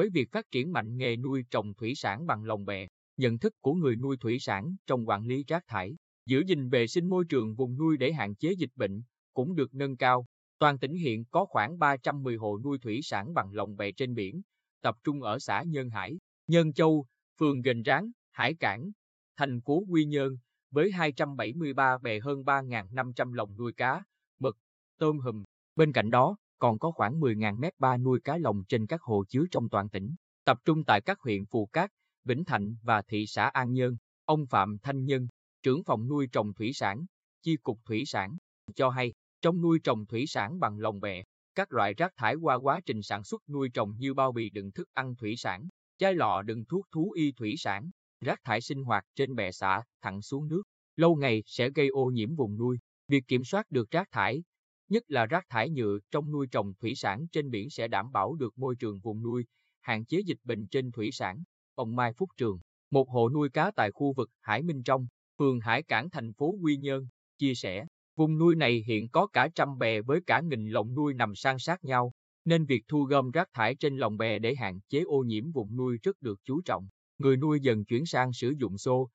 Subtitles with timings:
[0.00, 2.86] với việc phát triển mạnh nghề nuôi trồng thủy sản bằng lồng bè,
[3.16, 6.86] nhận thức của người nuôi thủy sản trong quản lý rác thải, giữ gìn vệ
[6.86, 9.02] sinh môi trường vùng nuôi để hạn chế dịch bệnh
[9.34, 10.26] cũng được nâng cao.
[10.58, 14.42] Toàn tỉnh hiện có khoảng 310 hộ nuôi thủy sản bằng lồng bè trên biển,
[14.82, 17.06] tập trung ở xã Nhân Hải, Nhân Châu,
[17.38, 18.90] phường Gành Ráng, Hải Cảng,
[19.36, 20.36] thành phố Quy Nhơn,
[20.70, 24.02] với 273 bè hơn 3.500 lồng nuôi cá,
[24.38, 24.56] mực,
[24.98, 25.44] tôm hùm.
[25.76, 29.24] Bên cạnh đó, còn có khoảng 10.000 mét ba nuôi cá lồng trên các hồ
[29.28, 30.14] chứa trong toàn tỉnh,
[30.44, 31.90] tập trung tại các huyện Phù Cát,
[32.24, 33.96] Vĩnh Thạnh và thị xã An Nhơn.
[34.24, 35.28] Ông Phạm Thanh Nhân,
[35.62, 37.04] trưởng phòng nuôi trồng thủy sản,
[37.42, 38.36] chi cục thủy sản,
[38.74, 41.22] cho hay, trong nuôi trồng thủy sản bằng lồng bè,
[41.54, 44.72] các loại rác thải qua quá trình sản xuất nuôi trồng như bao bì đựng
[44.72, 48.84] thức ăn thủy sản, chai lọ đựng thuốc thú y thủy sản, rác thải sinh
[48.84, 50.62] hoạt trên bè xả thẳng xuống nước,
[50.96, 52.78] lâu ngày sẽ gây ô nhiễm vùng nuôi.
[53.08, 54.42] Việc kiểm soát được rác thải,
[54.90, 58.34] nhất là rác thải nhựa trong nuôi trồng thủy sản trên biển sẽ đảm bảo
[58.34, 59.44] được môi trường vùng nuôi,
[59.80, 61.42] hạn chế dịch bệnh trên thủy sản.
[61.74, 62.58] Ông Mai Phúc Trường,
[62.90, 65.06] một hộ nuôi cá tại khu vực Hải Minh Trong,
[65.38, 69.48] phường Hải Cảng thành phố Quy Nhơn, chia sẻ, vùng nuôi này hiện có cả
[69.54, 72.12] trăm bè với cả nghìn lồng nuôi nằm san sát nhau,
[72.44, 75.76] nên việc thu gom rác thải trên lồng bè để hạn chế ô nhiễm vùng
[75.76, 76.88] nuôi rất được chú trọng.
[77.18, 79.10] Người nuôi dần chuyển sang sử dụng xô,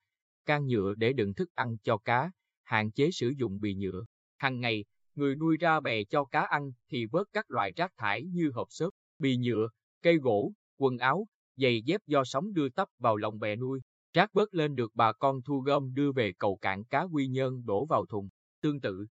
[0.46, 2.30] can nhựa để đựng thức ăn cho cá,
[2.64, 4.04] hạn chế sử dụng bì nhựa.
[4.36, 4.84] Hàng ngày,
[5.16, 8.66] người nuôi ra bè cho cá ăn thì vớt các loại rác thải như hộp
[8.70, 9.68] xốp, bì nhựa,
[10.02, 13.80] cây gỗ, quần áo, giày dép do sóng đưa tấp vào lòng bè nuôi.
[14.12, 17.64] Rác vớt lên được bà con thu gom đưa về cầu cảng cá Quy Nhơn
[17.64, 18.28] đổ vào thùng.
[18.62, 19.06] Tương tự,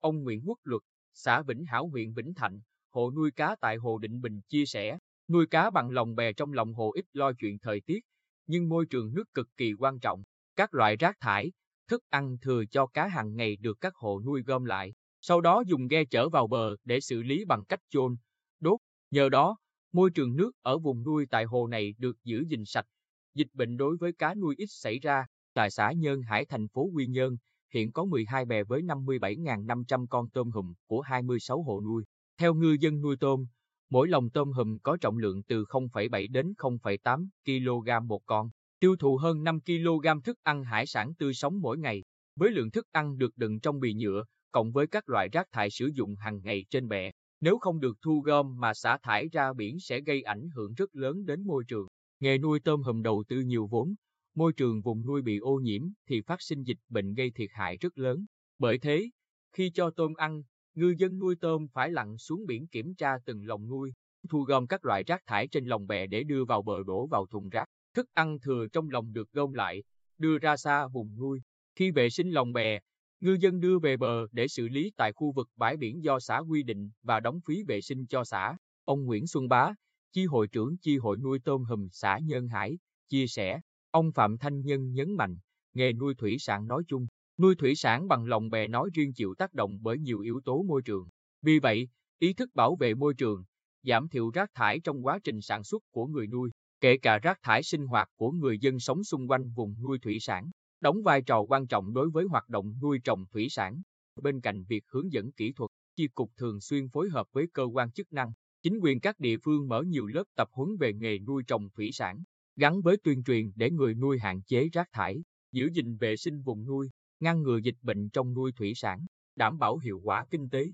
[0.00, 0.82] ông Nguyễn Quốc Luật,
[1.14, 4.98] xã Vĩnh Hảo huyện Vĩnh Thạnh, hộ nuôi cá tại Hồ Định Bình chia sẻ,
[5.28, 8.00] nuôi cá bằng lòng bè trong lòng hồ ít lo chuyện thời tiết,
[8.46, 10.22] nhưng môi trường nước cực kỳ quan trọng.
[10.56, 11.52] Các loại rác thải,
[11.88, 15.62] thức ăn thừa cho cá hàng ngày được các hộ nuôi gom lại, sau đó
[15.66, 18.16] dùng ghe chở vào bờ để xử lý bằng cách chôn,
[18.60, 18.80] đốt.
[19.10, 19.56] Nhờ đó,
[19.92, 22.86] môi trường nước ở vùng nuôi tại hồ này được giữ gìn sạch.
[23.34, 25.24] Dịch bệnh đối với cá nuôi ít xảy ra.
[25.54, 27.36] Tại xã Nhơn Hải thành phố Quy Nhơn,
[27.74, 32.04] hiện có 12 bè với 57.500 con tôm hùm của 26 hộ nuôi.
[32.38, 33.46] Theo ngư dân nuôi tôm,
[33.90, 38.50] mỗi lồng tôm hùm có trọng lượng từ 0,7 đến 0,8 kg một con,
[38.80, 42.04] tiêu thụ hơn 5 kg thức ăn hải sản tươi sống mỗi ngày.
[42.36, 45.70] Với lượng thức ăn được đựng trong bì nhựa, cộng với các loại rác thải
[45.70, 49.52] sử dụng hàng ngày trên bè, nếu không được thu gom mà xả thải ra
[49.52, 51.86] biển sẽ gây ảnh hưởng rất lớn đến môi trường.
[52.20, 53.94] Nghề nuôi tôm hùm đầu tư nhiều vốn,
[54.34, 57.76] môi trường vùng nuôi bị ô nhiễm thì phát sinh dịch bệnh gây thiệt hại
[57.76, 58.26] rất lớn.
[58.58, 59.10] Bởi thế,
[59.52, 60.42] khi cho tôm ăn,
[60.74, 63.92] ngư dân nuôi tôm phải lặn xuống biển kiểm tra từng lồng nuôi,
[64.28, 67.26] thu gom các loại rác thải trên lồng bè để đưa vào bờ đổ vào
[67.26, 67.64] thùng rác.
[67.94, 69.82] Thức ăn thừa trong lồng được gom lại,
[70.18, 71.40] đưa ra xa vùng nuôi.
[71.74, 72.80] Khi vệ sinh lồng bè,
[73.20, 76.38] ngư dân đưa về bờ để xử lý tại khu vực bãi biển do xã
[76.38, 78.56] quy định và đóng phí vệ sinh cho xã.
[78.84, 79.74] Ông Nguyễn Xuân Bá,
[80.12, 83.60] chi hội trưởng chi hội nuôi tôm hùm xã Nhân Hải, chia sẻ,
[83.90, 85.36] ông Phạm Thanh Nhân nhấn mạnh,
[85.74, 87.06] nghề nuôi thủy sản nói chung,
[87.38, 90.62] nuôi thủy sản bằng lồng bè nói riêng chịu tác động bởi nhiều yếu tố
[90.62, 91.08] môi trường.
[91.42, 91.88] Vì vậy,
[92.18, 93.44] ý thức bảo vệ môi trường,
[93.82, 96.50] giảm thiểu rác thải trong quá trình sản xuất của người nuôi,
[96.80, 100.16] kể cả rác thải sinh hoạt của người dân sống xung quanh vùng nuôi thủy
[100.20, 103.82] sản, đóng vai trò quan trọng đối với hoạt động nuôi trồng thủy sản.
[104.22, 107.64] Bên cạnh việc hướng dẫn kỹ thuật, chi cục thường xuyên phối hợp với cơ
[107.64, 108.32] quan chức năng,
[108.62, 111.90] chính quyền các địa phương mở nhiều lớp tập huấn về nghề nuôi trồng thủy
[111.92, 112.22] sản,
[112.56, 116.42] gắn với tuyên truyền để người nuôi hạn chế rác thải, giữ gìn vệ sinh
[116.42, 116.90] vùng nuôi,
[117.20, 120.66] ngăn ngừa dịch bệnh trong nuôi thủy sản, đảm bảo hiệu quả kinh tế.